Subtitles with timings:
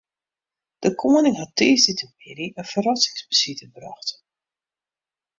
[0.83, 4.09] De koaning hat tiisdeitemiddei in ferrassingsbesite brocht.